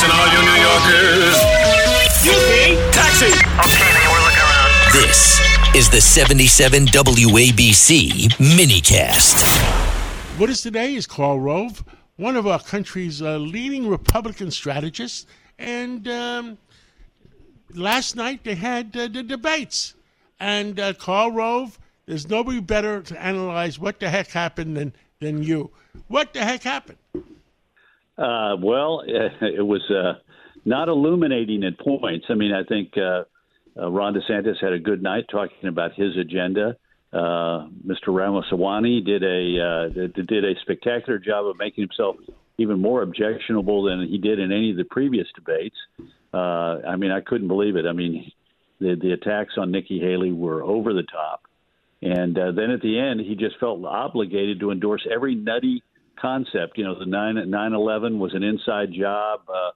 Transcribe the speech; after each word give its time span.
Listen, 0.00 0.16
all 0.18 0.28
you 0.28 0.42
New 0.42 0.62
Yorkers. 0.62 1.36
Excuse 2.06 2.48
me. 2.48 2.90
Taxi. 2.90 3.26
Okay, 3.26 3.92
man, 3.92 4.08
we're 4.10 4.24
looking 4.24 4.38
around. 4.38 4.92
This 4.94 5.38
is 5.76 5.90
the 5.90 6.00
77 6.00 6.86
WABC 6.86 8.30
minicast. 8.38 9.36
What 10.38 10.48
is 10.48 10.62
today 10.62 10.94
is 10.94 11.06
Karl 11.06 11.38
Rove, 11.38 11.84
one 12.16 12.36
of 12.36 12.46
our 12.46 12.60
country's 12.60 13.20
uh, 13.20 13.36
leading 13.36 13.86
Republican 13.88 14.50
strategists. 14.50 15.26
And 15.58 16.08
um, 16.08 16.56
last 17.74 18.16
night 18.16 18.42
they 18.42 18.54
had 18.54 18.96
uh, 18.96 19.08
the 19.08 19.22
debates. 19.22 19.96
And 20.38 20.80
uh, 20.80 20.94
Karl 20.94 21.30
Rove, 21.30 21.78
there's 22.06 22.26
nobody 22.26 22.60
better 22.60 23.02
to 23.02 23.22
analyze 23.22 23.78
what 23.78 24.00
the 24.00 24.08
heck 24.08 24.28
happened 24.28 24.78
than, 24.78 24.94
than 25.18 25.42
you. 25.42 25.70
What 26.08 26.32
the 26.32 26.42
heck 26.42 26.62
happened? 26.62 26.96
Uh, 28.20 28.56
well, 28.62 29.02
it 29.06 29.66
was 29.66 29.82
uh, 29.90 30.20
not 30.64 30.88
illuminating 30.88 31.64
at 31.64 31.78
points. 31.78 32.26
I 32.28 32.34
mean, 32.34 32.52
I 32.52 32.64
think 32.64 32.92
uh, 32.96 33.24
uh, 33.80 33.90
Ron 33.90 34.14
DeSantis 34.14 34.60
had 34.60 34.72
a 34.72 34.78
good 34.78 35.02
night 35.02 35.24
talking 35.30 35.68
about 35.68 35.94
his 35.94 36.16
agenda. 36.18 36.76
Uh, 37.12 37.66
Mr. 37.84 38.08
Ramaswamy 38.08 39.00
did 39.00 39.24
a 39.24 39.60
uh, 39.60 40.08
did 40.14 40.44
a 40.44 40.52
spectacular 40.62 41.18
job 41.18 41.46
of 41.46 41.56
making 41.58 41.82
himself 41.82 42.16
even 42.58 42.78
more 42.78 43.02
objectionable 43.02 43.84
than 43.84 44.06
he 44.06 44.18
did 44.18 44.38
in 44.38 44.52
any 44.52 44.70
of 44.70 44.76
the 44.76 44.84
previous 44.84 45.26
debates. 45.34 45.76
I 46.32 46.94
mean, 46.96 47.10
I 47.10 47.20
couldn't 47.20 47.48
believe 47.48 47.74
it. 47.74 47.86
I 47.86 47.92
mean, 47.92 48.30
the 48.78 48.94
the 49.00 49.12
attacks 49.12 49.54
on 49.56 49.72
Nikki 49.72 49.98
Haley 49.98 50.30
were 50.30 50.62
over 50.62 50.92
the 50.92 51.02
top, 51.02 51.42
and 52.00 52.36
then 52.36 52.70
at 52.70 52.80
the 52.80 53.00
end, 53.00 53.20
he 53.20 53.34
just 53.34 53.58
felt 53.58 53.84
obligated 53.84 54.60
to 54.60 54.70
endorse 54.70 55.04
every 55.10 55.34
nutty 55.34 55.82
concept. 56.20 56.76
You 56.76 56.84
know, 56.84 56.98
the 56.98 57.06
nine 57.06 57.36
nine 57.50 57.72
eleven 57.72 58.18
was 58.18 58.34
an 58.34 58.42
inside 58.42 58.92
job. 58.92 59.40
Uh, 59.48 59.70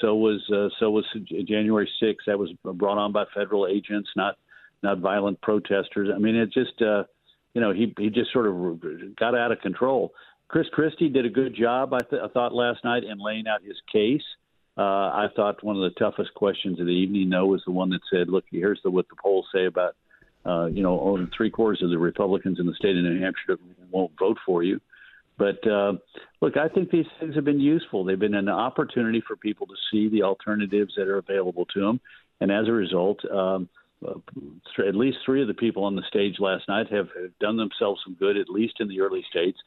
so 0.00 0.14
was 0.14 0.40
uh, 0.50 0.68
so 0.78 0.90
was 0.90 1.04
January 1.46 1.88
6th. 2.02 2.16
That 2.26 2.38
was 2.38 2.50
brought 2.64 2.98
on 2.98 3.12
by 3.12 3.24
federal 3.34 3.66
agents, 3.66 4.08
not 4.16 4.36
not 4.82 4.98
violent 4.98 5.40
protesters. 5.40 6.08
I 6.14 6.18
mean, 6.18 6.36
it 6.36 6.52
just 6.52 6.80
uh, 6.82 7.04
you 7.54 7.60
know 7.60 7.72
he 7.72 7.94
he 7.98 8.10
just 8.10 8.32
sort 8.32 8.46
of 8.46 9.16
got 9.16 9.36
out 9.36 9.52
of 9.52 9.60
control. 9.60 10.12
Chris 10.48 10.66
Christie 10.72 11.08
did 11.08 11.24
a 11.24 11.30
good 11.30 11.54
job, 11.54 11.94
I, 11.94 12.00
th- 12.00 12.20
I 12.24 12.26
thought, 12.26 12.52
last 12.52 12.82
night 12.82 13.04
in 13.04 13.18
laying 13.20 13.46
out 13.46 13.62
his 13.62 13.76
case. 13.92 14.24
Uh, 14.76 14.82
I 14.82 15.28
thought 15.36 15.62
one 15.62 15.76
of 15.76 15.82
the 15.82 15.96
toughest 15.96 16.34
questions 16.34 16.80
of 16.80 16.86
the 16.86 16.92
evening, 16.92 17.30
though, 17.30 17.46
was 17.46 17.62
the 17.64 17.72
one 17.72 17.90
that 17.90 18.00
said, 18.12 18.28
"Look, 18.28 18.44
here's 18.50 18.80
the, 18.82 18.90
what 18.90 19.08
the 19.08 19.16
polls 19.22 19.46
say 19.54 19.66
about, 19.66 19.94
uh, 20.44 20.66
you 20.66 20.82
know, 20.82 21.28
three 21.36 21.50
quarters 21.50 21.82
of 21.82 21.90
the 21.90 21.98
Republicans 21.98 22.58
in 22.58 22.66
the 22.66 22.74
state 22.74 22.96
of 22.96 23.04
New 23.04 23.20
Hampshire 23.20 23.58
won't 23.90 24.12
vote 24.18 24.38
for 24.44 24.62
you." 24.62 24.80
But 25.40 25.66
uh, 25.66 25.94
look, 26.42 26.58
I 26.58 26.68
think 26.68 26.90
these 26.90 27.06
things 27.18 27.34
have 27.34 27.46
been 27.46 27.60
useful. 27.60 28.04
They've 28.04 28.18
been 28.18 28.34
an 28.34 28.50
opportunity 28.50 29.22
for 29.26 29.36
people 29.36 29.66
to 29.68 29.74
see 29.90 30.10
the 30.10 30.22
alternatives 30.22 30.92
that 30.98 31.08
are 31.08 31.16
available 31.16 31.64
to 31.72 31.80
them, 31.80 31.98
and 32.42 32.52
as 32.52 32.68
a 32.68 32.72
result, 32.72 33.24
um, 33.24 33.66
uh, 34.06 34.18
at 34.86 34.94
least 34.94 35.16
three 35.24 35.40
of 35.40 35.48
the 35.48 35.54
people 35.54 35.84
on 35.84 35.96
the 35.96 36.02
stage 36.08 36.34
last 36.40 36.68
night 36.68 36.92
have, 36.92 37.08
have 37.18 37.38
done 37.40 37.56
themselves 37.56 38.02
some 38.04 38.16
good, 38.20 38.36
at 38.36 38.50
least 38.50 38.74
in 38.80 38.88
the 38.88 39.00
early 39.00 39.24
states. 39.30 39.58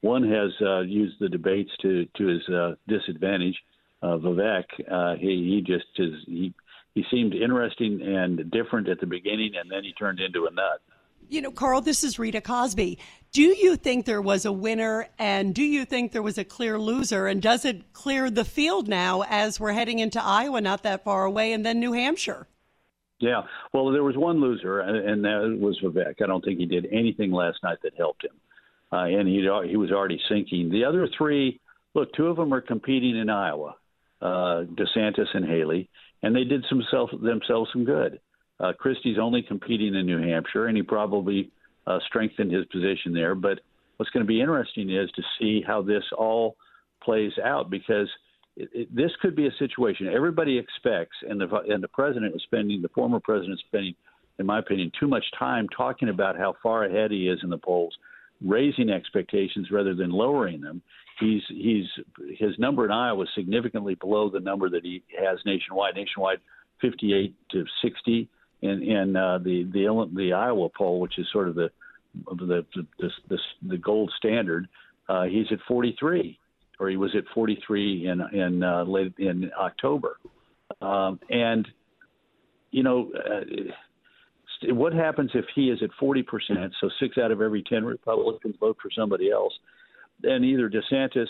One 0.00 0.28
has 0.28 0.50
uh, 0.60 0.80
used 0.80 1.20
the 1.20 1.28
debates 1.28 1.70
to 1.82 2.06
to 2.18 2.26
his 2.26 2.48
uh, 2.48 2.74
disadvantage. 2.88 3.56
Uh, 4.02 4.16
Vivek, 4.16 4.64
uh, 4.90 5.14
he 5.14 5.62
he 5.62 5.62
just 5.64 5.86
is 5.96 6.14
he 6.26 6.52
he 6.96 7.04
seemed 7.08 7.34
interesting 7.34 8.02
and 8.02 8.50
different 8.50 8.88
at 8.88 8.98
the 8.98 9.06
beginning, 9.06 9.52
and 9.60 9.70
then 9.70 9.84
he 9.84 9.92
turned 9.92 10.18
into 10.18 10.46
a 10.46 10.50
nut. 10.50 10.80
You 11.30 11.40
know, 11.40 11.52
Karl, 11.52 11.80
this 11.80 12.02
is 12.02 12.18
Rita 12.18 12.40
Cosby. 12.40 12.98
Do 13.30 13.42
you 13.42 13.76
think 13.76 14.04
there 14.04 14.20
was 14.20 14.44
a 14.44 14.50
winner 14.50 15.06
and 15.16 15.54
do 15.54 15.62
you 15.62 15.84
think 15.84 16.10
there 16.10 16.24
was 16.24 16.38
a 16.38 16.44
clear 16.44 16.76
loser? 16.76 17.28
And 17.28 17.40
does 17.40 17.64
it 17.64 17.92
clear 17.92 18.30
the 18.30 18.44
field 18.44 18.88
now 18.88 19.22
as 19.28 19.60
we're 19.60 19.72
heading 19.72 20.00
into 20.00 20.20
Iowa, 20.20 20.60
not 20.60 20.82
that 20.82 21.04
far 21.04 21.24
away, 21.24 21.52
and 21.52 21.64
then 21.64 21.78
New 21.78 21.92
Hampshire? 21.92 22.48
Yeah, 23.20 23.42
well, 23.72 23.92
there 23.92 24.02
was 24.02 24.16
one 24.16 24.40
loser, 24.40 24.80
and 24.80 25.24
that 25.24 25.56
was 25.60 25.78
Vivek. 25.80 26.20
I 26.20 26.26
don't 26.26 26.44
think 26.44 26.58
he 26.58 26.66
did 26.66 26.88
anything 26.90 27.30
last 27.30 27.58
night 27.62 27.78
that 27.84 27.92
helped 27.96 28.24
him, 28.24 28.32
uh, 28.90 29.04
and 29.04 29.28
he 29.28 29.46
he 29.68 29.76
was 29.76 29.92
already 29.92 30.18
sinking. 30.28 30.70
The 30.70 30.84
other 30.84 31.06
three, 31.16 31.60
look, 31.94 32.12
two 32.14 32.26
of 32.26 32.38
them 32.38 32.52
are 32.52 32.62
competing 32.62 33.16
in 33.16 33.28
Iowa, 33.30 33.76
uh, 34.20 34.64
DeSantis 34.74 35.28
and 35.34 35.44
Haley, 35.44 35.90
and 36.22 36.34
they 36.34 36.44
did 36.44 36.64
some 36.68 36.82
self, 36.90 37.10
themselves 37.22 37.70
some 37.72 37.84
good. 37.84 38.18
Uh, 38.60 38.72
Christie's 38.78 39.18
only 39.18 39.42
competing 39.42 39.94
in 39.94 40.06
New 40.06 40.20
Hampshire, 40.20 40.66
and 40.66 40.76
he 40.76 40.82
probably 40.82 41.50
uh, 41.86 41.98
strengthened 42.06 42.52
his 42.52 42.66
position 42.66 43.14
there. 43.14 43.34
But 43.34 43.60
what's 43.96 44.10
going 44.10 44.24
to 44.24 44.28
be 44.28 44.40
interesting 44.40 44.90
is 44.90 45.10
to 45.12 45.22
see 45.38 45.62
how 45.66 45.82
this 45.82 46.04
all 46.16 46.56
plays 47.02 47.32
out 47.42 47.70
because 47.70 48.08
it, 48.56 48.68
it, 48.74 48.94
this 48.94 49.10
could 49.22 49.34
be 49.34 49.46
a 49.46 49.52
situation 49.58 50.08
everybody 50.08 50.58
expects, 50.58 51.16
and 51.28 51.40
the 51.40 51.48
and 51.68 51.82
the 51.82 51.88
president 51.88 52.34
is 52.34 52.42
spending, 52.42 52.82
the 52.82 52.88
former 52.90 53.20
president 53.20 53.54
is 53.54 53.64
spending, 53.66 53.94
in 54.38 54.44
my 54.44 54.58
opinion, 54.58 54.92
too 54.98 55.08
much 55.08 55.24
time 55.38 55.66
talking 55.74 56.10
about 56.10 56.36
how 56.36 56.54
far 56.62 56.84
ahead 56.84 57.10
he 57.10 57.28
is 57.28 57.38
in 57.42 57.48
the 57.48 57.58
polls, 57.58 57.96
raising 58.44 58.90
expectations 58.90 59.68
rather 59.70 59.94
than 59.94 60.10
lowering 60.10 60.60
them. 60.60 60.82
He's 61.18 61.42
he's 61.48 61.86
his 62.38 62.58
number 62.58 62.84
in 62.84 62.90
Iowa 62.90 63.22
is 63.22 63.28
significantly 63.34 63.94
below 63.94 64.28
the 64.28 64.40
number 64.40 64.68
that 64.68 64.84
he 64.84 65.02
has 65.18 65.38
nationwide. 65.46 65.94
Nationwide, 65.94 66.38
58 66.82 67.34
to 67.52 67.64
60 67.82 68.28
in 68.62 68.82
in 68.82 69.16
uh, 69.16 69.38
the 69.38 69.64
the 69.72 70.10
the 70.14 70.32
Iowa 70.32 70.68
poll, 70.76 71.00
which 71.00 71.18
is 71.18 71.26
sort 71.32 71.48
of 71.48 71.54
the 71.54 71.70
the 72.26 72.64
the, 72.98 73.10
the, 73.28 73.38
the 73.62 73.78
gold 73.78 74.12
standard, 74.16 74.68
uh, 75.08 75.24
he's 75.24 75.46
at 75.50 75.58
43, 75.66 76.38
or 76.78 76.88
he 76.88 76.96
was 76.96 77.14
at 77.16 77.24
43 77.34 78.06
in 78.06 78.20
in 78.38 78.62
uh, 78.62 78.84
late 78.84 79.14
in 79.18 79.50
October, 79.58 80.18
um, 80.80 81.20
and 81.30 81.66
you 82.70 82.82
know. 82.82 83.10
Uh, 83.14 83.72
what 84.68 84.92
happens 84.92 85.30
if 85.32 85.46
he 85.54 85.70
is 85.70 85.78
at 85.82 85.88
40%, 85.98 86.22
so 86.82 86.90
six 87.00 87.16
out 87.16 87.30
of 87.30 87.40
every 87.40 87.62
10 87.62 87.82
Republicans 87.82 88.56
vote 88.60 88.76
for 88.82 88.90
somebody 88.94 89.30
else, 89.30 89.54
and 90.22 90.44
either 90.44 90.68
DeSantis 90.68 91.28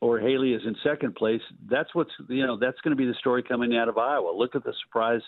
or 0.00 0.18
Haley 0.18 0.52
is 0.52 0.62
in 0.66 0.74
second 0.82 1.14
place? 1.14 1.40
That's 1.70 1.94
what's, 1.94 2.10
you 2.28 2.44
know, 2.44 2.58
that's 2.58 2.80
going 2.80 2.90
to 2.90 2.96
be 2.96 3.06
the 3.06 3.14
story 3.20 3.44
coming 3.44 3.76
out 3.76 3.88
of 3.88 3.98
Iowa. 3.98 4.32
Look 4.36 4.56
at 4.56 4.64
the 4.64 4.72
surprise 4.84 5.20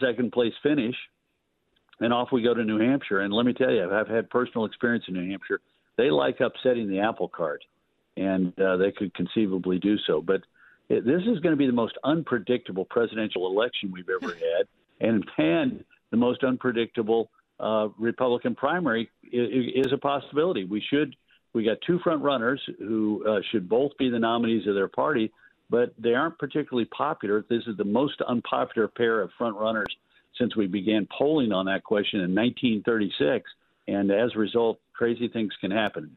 second 0.00 0.32
place 0.32 0.52
finish, 0.62 0.94
and 2.00 2.12
off 2.12 2.28
we 2.32 2.42
go 2.42 2.54
to 2.54 2.64
New 2.64 2.78
Hampshire. 2.78 3.20
And 3.20 3.32
let 3.32 3.46
me 3.46 3.52
tell 3.52 3.70
you, 3.70 3.90
I've 3.90 4.08
had 4.08 4.30
personal 4.30 4.64
experience 4.64 5.04
in 5.08 5.14
New 5.14 5.30
Hampshire. 5.30 5.60
They 5.96 6.10
like 6.10 6.40
upsetting 6.40 6.88
the 6.88 7.00
apple 7.00 7.28
cart, 7.28 7.64
and 8.16 8.58
uh, 8.60 8.76
they 8.76 8.92
could 8.92 9.14
conceivably 9.14 9.78
do 9.78 9.96
so. 10.06 10.20
But 10.20 10.42
it, 10.88 11.04
this 11.04 11.22
is 11.22 11.40
going 11.40 11.52
to 11.52 11.56
be 11.56 11.66
the 11.66 11.72
most 11.72 11.94
unpredictable 12.04 12.84
presidential 12.84 13.46
election 13.46 13.90
we've 13.92 14.08
ever 14.08 14.34
had, 14.34 14.66
and 15.00 15.24
and 15.38 15.84
the 16.10 16.16
most 16.16 16.44
unpredictable 16.44 17.30
uh, 17.58 17.88
Republican 17.98 18.54
primary 18.54 19.10
is, 19.24 19.86
is 19.86 19.92
a 19.92 19.98
possibility. 19.98 20.64
We 20.64 20.82
should 20.90 21.16
we 21.54 21.64
got 21.64 21.78
two 21.86 21.98
front 22.00 22.22
runners 22.22 22.60
who 22.78 23.24
uh, 23.26 23.40
should 23.50 23.66
both 23.66 23.92
be 23.98 24.10
the 24.10 24.18
nominees 24.18 24.66
of 24.66 24.74
their 24.74 24.88
party 24.88 25.32
but 25.70 25.92
they 25.98 26.14
aren't 26.14 26.38
particularly 26.38 26.86
popular. 26.86 27.44
This 27.48 27.62
is 27.66 27.76
the 27.76 27.84
most 27.84 28.20
unpopular 28.22 28.88
pair 28.88 29.20
of 29.20 29.30
front 29.36 29.56
runners 29.56 29.96
since 30.38 30.56
we 30.56 30.66
began 30.66 31.06
polling 31.16 31.52
on 31.52 31.66
that 31.66 31.84
question 31.84 32.20
in 32.20 32.34
1936. 32.34 33.50
And 33.88 34.10
as 34.10 34.30
a 34.34 34.38
result, 34.38 34.78
crazy 34.92 35.28
things 35.28 35.52
can 35.60 35.70
happen. 35.70 36.16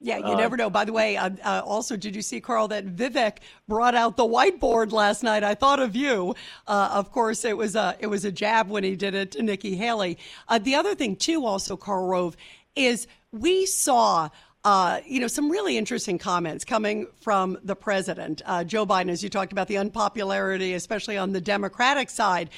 Yeah, 0.00 0.18
you 0.18 0.34
uh, 0.34 0.36
never 0.36 0.56
know. 0.56 0.70
By 0.70 0.84
the 0.84 0.92
way, 0.92 1.16
uh, 1.16 1.30
uh, 1.44 1.62
also, 1.64 1.96
did 1.96 2.14
you 2.14 2.22
see, 2.22 2.40
Karl, 2.40 2.68
that 2.68 2.86
Vivek 2.86 3.38
brought 3.66 3.94
out 3.94 4.16
the 4.16 4.24
whiteboard 4.24 4.92
last 4.92 5.22
night? 5.22 5.42
I 5.42 5.54
thought 5.54 5.80
of 5.80 5.96
you. 5.96 6.34
Uh, 6.66 6.90
of 6.92 7.10
course, 7.10 7.44
it 7.44 7.56
was 7.56 7.74
a 7.74 7.96
it 7.98 8.06
was 8.06 8.24
a 8.24 8.30
jab 8.30 8.68
when 8.68 8.84
he 8.84 8.96
did 8.96 9.14
it 9.14 9.32
to 9.32 9.42
Nikki 9.42 9.76
Haley. 9.76 10.18
Uh, 10.46 10.58
the 10.58 10.74
other 10.74 10.94
thing, 10.94 11.16
too, 11.16 11.44
also, 11.44 11.76
Karl 11.76 12.06
Rove, 12.06 12.36
is 12.76 13.06
we 13.32 13.66
saw 13.66 14.28
uh, 14.68 15.00
you 15.06 15.18
know, 15.18 15.26
some 15.26 15.50
really 15.50 15.78
interesting 15.78 16.18
comments 16.18 16.62
coming 16.62 17.06
from 17.22 17.56
the 17.64 17.74
president, 17.74 18.42
uh, 18.44 18.62
Joe 18.62 18.84
Biden, 18.84 19.08
as 19.08 19.22
you 19.22 19.30
talked 19.30 19.50
about 19.50 19.66
the 19.66 19.78
unpopularity, 19.78 20.74
especially 20.74 21.16
on 21.16 21.32
the 21.32 21.40
Democratic 21.40 22.10
side. 22.10 22.50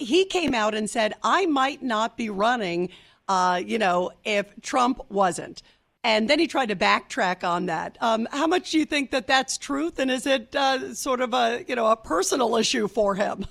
He 0.00 0.24
came 0.24 0.52
out 0.52 0.74
and 0.74 0.90
said, 0.90 1.14
I 1.22 1.46
might 1.46 1.80
not 1.80 2.16
be 2.16 2.28
running, 2.28 2.88
uh, 3.28 3.62
you 3.64 3.78
know, 3.78 4.10
if 4.24 4.46
Trump 4.62 5.00
wasn't. 5.10 5.62
And 6.02 6.28
then 6.28 6.40
he 6.40 6.48
tried 6.48 6.70
to 6.70 6.76
backtrack 6.76 7.48
on 7.48 7.66
that. 7.66 7.96
Um, 8.00 8.26
how 8.32 8.48
much 8.48 8.72
do 8.72 8.80
you 8.80 8.84
think 8.84 9.12
that 9.12 9.28
that's 9.28 9.58
truth, 9.58 10.00
and 10.00 10.10
is 10.10 10.26
it 10.26 10.56
uh, 10.56 10.92
sort 10.92 11.20
of 11.20 11.34
a 11.34 11.64
you 11.68 11.76
know 11.76 11.86
a 11.86 11.96
personal 11.96 12.56
issue 12.56 12.88
for 12.88 13.14
him? 13.14 13.46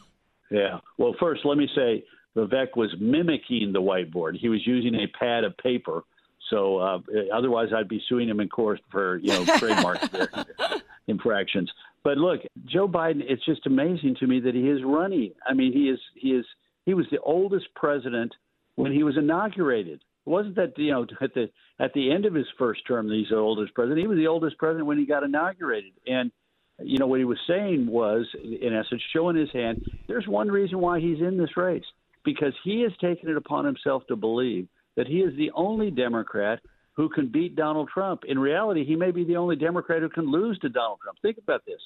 Yeah. 0.49 0.79
Well, 0.97 1.13
first, 1.19 1.45
let 1.45 1.57
me 1.57 1.69
say 1.75 2.05
Vivek 2.35 2.75
was 2.75 2.93
mimicking 2.99 3.73
the 3.73 3.81
whiteboard. 3.81 4.37
He 4.37 4.47
was 4.49 4.65
using 4.65 4.95
a 4.95 5.07
pad 5.07 5.43
of 5.43 5.55
paper. 5.57 6.03
So 6.49 6.77
uh, 6.77 6.99
otherwise, 7.33 7.69
I'd 7.75 7.89
be 7.89 8.01
suing 8.07 8.29
him 8.29 8.39
in 8.39 8.49
court 8.49 8.79
for 8.91 9.17
you 9.17 9.29
know 9.29 9.45
trademark 9.57 9.99
infractions. 11.07 11.71
But 12.03 12.17
look, 12.17 12.41
Joe 12.65 12.87
Biden. 12.87 13.21
It's 13.27 13.43
just 13.45 13.65
amazing 13.65 14.15
to 14.19 14.27
me 14.27 14.39
that 14.41 14.55
he 14.55 14.69
is 14.69 14.81
running. 14.83 15.33
I 15.45 15.53
mean, 15.53 15.73
he 15.73 15.89
is 15.89 15.99
he 16.15 16.29
is 16.29 16.45
he 16.85 16.93
was 16.93 17.05
the 17.11 17.19
oldest 17.19 17.67
president 17.75 18.33
when 18.75 18.91
he 18.91 19.03
was 19.03 19.17
inaugurated. 19.17 19.99
It 20.25 20.29
wasn't 20.29 20.55
that 20.55 20.77
you 20.77 20.91
know 20.91 21.05
at 21.21 21.33
the 21.33 21.49
at 21.79 21.93
the 21.93 22.11
end 22.11 22.25
of 22.25 22.33
his 22.33 22.47
first 22.57 22.81
term 22.87 23.09
that 23.09 23.15
he's 23.15 23.29
the 23.29 23.37
oldest 23.37 23.73
president. 23.73 23.99
He 23.99 24.07
was 24.07 24.17
the 24.17 24.27
oldest 24.27 24.57
president 24.57 24.85
when 24.85 24.97
he 24.97 25.05
got 25.05 25.23
inaugurated, 25.23 25.93
and 26.05 26.31
you 26.79 26.97
know 26.97 27.07
what 27.07 27.19
he 27.19 27.25
was 27.25 27.39
saying 27.47 27.87
was, 27.87 28.25
in 28.43 28.73
essence, 28.73 29.01
showing 29.13 29.35
his 29.35 29.51
hand. 29.51 29.83
There's 30.07 30.27
one 30.27 30.49
reason 30.49 30.79
why 30.79 30.99
he's 30.99 31.19
in 31.19 31.37
this 31.37 31.57
race 31.57 31.85
because 32.23 32.53
he 32.63 32.81
has 32.81 32.91
taken 33.01 33.29
it 33.29 33.37
upon 33.37 33.65
himself 33.65 34.05
to 34.07 34.15
believe 34.15 34.67
that 34.97 35.07
he 35.07 35.19
is 35.19 35.33
the 35.37 35.51
only 35.55 35.89
Democrat 35.89 36.59
who 36.93 37.07
can 37.07 37.29
beat 37.29 37.55
Donald 37.55 37.87
Trump. 37.87 38.25
In 38.25 38.37
reality, 38.37 38.83
he 38.83 38.97
may 38.97 39.11
be 39.11 39.23
the 39.23 39.37
only 39.37 39.55
Democrat 39.55 40.01
who 40.01 40.09
can 40.09 40.29
lose 40.29 40.59
to 40.59 40.69
Donald 40.69 40.99
Trump. 41.01 41.19
Think 41.21 41.37
about 41.37 41.63
this. 41.65 41.79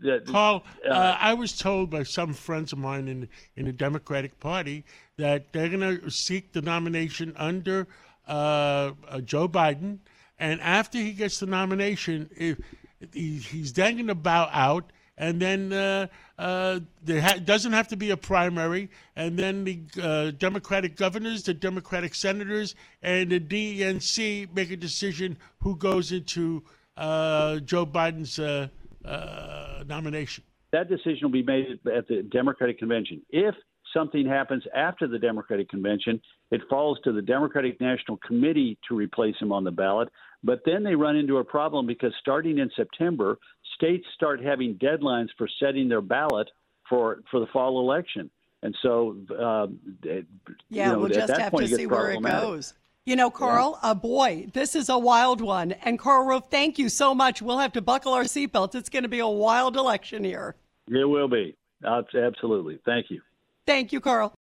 The, 0.00 0.22
Paul, 0.24 0.64
uh, 0.86 0.92
uh, 0.92 1.18
I 1.20 1.34
was 1.34 1.56
told 1.56 1.90
by 1.90 2.04
some 2.04 2.32
friends 2.32 2.72
of 2.72 2.78
mine 2.78 3.08
in 3.08 3.28
in 3.56 3.64
the 3.64 3.72
Democratic 3.72 4.38
Party 4.38 4.84
that 5.16 5.52
they're 5.52 5.68
going 5.68 6.00
to 6.00 6.10
seek 6.10 6.52
the 6.52 6.62
nomination 6.62 7.32
under 7.36 7.88
uh, 8.28 8.92
uh, 9.08 9.20
Joe 9.22 9.48
Biden, 9.48 9.98
and 10.38 10.60
after 10.60 10.98
he 10.98 11.12
gets 11.12 11.40
the 11.40 11.46
nomination, 11.46 12.28
if 12.36 12.58
he's 13.12 13.72
then 13.72 13.94
going 13.94 14.08
to 14.08 14.14
bow 14.14 14.50
out, 14.52 14.92
and 15.18 15.42
then 15.42 15.72
uh, 15.72 16.06
uh, 16.38 16.80
there 17.02 17.20
ha- 17.20 17.38
doesn't 17.44 17.72
have 17.72 17.88
to 17.88 17.96
be 17.96 18.10
a 18.10 18.16
primary, 18.16 18.88
and 19.16 19.38
then 19.38 19.64
the 19.64 19.80
uh, 20.02 20.30
Democratic 20.38 20.96
governors, 20.96 21.42
the 21.42 21.52
Democratic 21.52 22.14
senators, 22.14 22.74
and 23.02 23.30
the 23.30 23.40
DNC 23.40 24.54
make 24.54 24.70
a 24.70 24.76
decision 24.76 25.36
who 25.58 25.76
goes 25.76 26.12
into 26.12 26.62
uh, 26.96 27.58
Joe 27.58 27.84
Biden's 27.84 28.38
uh, 28.38 28.68
uh, 29.04 29.84
nomination. 29.86 30.44
That 30.72 30.88
decision 30.88 31.18
will 31.22 31.30
be 31.30 31.42
made 31.42 31.80
at 31.94 32.06
the 32.08 32.22
Democratic 32.30 32.78
convention. 32.78 33.22
If 33.30 33.54
something 33.94 34.26
happens 34.26 34.62
after 34.74 35.08
the 35.08 35.18
Democratic 35.18 35.68
convention, 35.70 36.20
it 36.50 36.60
falls 36.68 36.98
to 37.04 37.12
the 37.12 37.22
Democratic 37.22 37.80
National 37.80 38.18
Committee 38.18 38.78
to 38.88 38.94
replace 38.94 39.34
him 39.40 39.50
on 39.52 39.64
the 39.64 39.70
ballot. 39.70 40.08
But 40.44 40.60
then 40.64 40.84
they 40.84 40.94
run 40.94 41.16
into 41.16 41.38
a 41.38 41.44
problem 41.44 41.86
because 41.86 42.12
starting 42.20 42.58
in 42.58 42.70
September, 42.76 43.38
states 43.78 44.04
start 44.14 44.42
having 44.42 44.74
deadlines 44.74 45.28
for 45.38 45.48
setting 45.60 45.88
their 45.88 46.00
ballot 46.00 46.50
for 46.88 47.22
for 47.30 47.40
the 47.40 47.46
fall 47.46 47.80
election, 47.80 48.30
and 48.62 48.76
so 48.82 49.16
uh, 49.30 49.66
yeah, 50.02 50.20
you 50.68 50.92
know, 50.92 50.98
we'll 50.98 51.08
just 51.08 51.32
have 51.32 51.52
to 51.52 51.68
see 51.68 51.86
where 51.86 52.10
it 52.10 52.22
goes. 52.22 52.74
You 53.06 53.16
know, 53.16 53.30
Karl, 53.30 53.78
yeah. 53.82 53.90
uh, 53.90 53.94
boy, 53.94 54.48
this 54.52 54.74
is 54.74 54.90
a 54.90 54.98
wild 54.98 55.40
one. 55.40 55.72
And 55.72 55.98
Karl 55.98 56.26
Rove, 56.26 56.48
thank 56.50 56.78
you 56.78 56.90
so 56.90 57.14
much. 57.14 57.40
We'll 57.40 57.56
have 57.56 57.72
to 57.72 57.80
buckle 57.80 58.12
our 58.12 58.24
seatbelts. 58.24 58.74
It's 58.74 58.90
going 58.90 59.04
to 59.04 59.08
be 59.08 59.20
a 59.20 59.26
wild 59.26 59.78
election 59.78 60.22
here. 60.22 60.56
It 60.88 61.08
will 61.08 61.28
be. 61.28 61.56
Absolutely. 61.86 62.78
Thank 62.84 63.10
you. 63.10 63.22
Thank 63.66 63.94
you, 63.94 64.00
Karl. 64.02 64.34